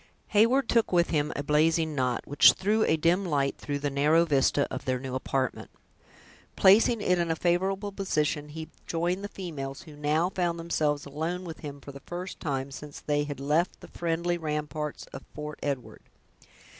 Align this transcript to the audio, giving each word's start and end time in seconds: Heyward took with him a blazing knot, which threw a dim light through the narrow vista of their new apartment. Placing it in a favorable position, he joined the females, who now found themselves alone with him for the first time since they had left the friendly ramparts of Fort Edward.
Heyward 0.29 0.67
took 0.67 0.91
with 0.91 1.11
him 1.11 1.31
a 1.35 1.43
blazing 1.43 1.93
knot, 1.93 2.23
which 2.25 2.53
threw 2.53 2.83
a 2.85 2.97
dim 2.97 3.23
light 3.23 3.59
through 3.59 3.77
the 3.77 3.91
narrow 3.91 4.25
vista 4.25 4.65
of 4.73 4.85
their 4.85 4.97
new 4.99 5.13
apartment. 5.13 5.69
Placing 6.55 7.01
it 7.01 7.19
in 7.19 7.29
a 7.29 7.35
favorable 7.35 7.91
position, 7.91 8.49
he 8.49 8.69
joined 8.87 9.23
the 9.23 9.27
females, 9.29 9.83
who 9.83 9.95
now 9.95 10.31
found 10.31 10.57
themselves 10.57 11.05
alone 11.05 11.43
with 11.43 11.59
him 11.59 11.79
for 11.79 11.91
the 11.91 11.99
first 11.99 12.39
time 12.39 12.71
since 12.71 12.99
they 12.99 13.25
had 13.25 13.39
left 13.39 13.79
the 13.79 13.87
friendly 13.89 14.39
ramparts 14.39 15.05
of 15.13 15.21
Fort 15.35 15.59
Edward. 15.61 16.01